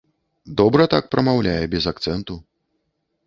[0.61, 2.39] Добра так прамаўляе, без акцэнту.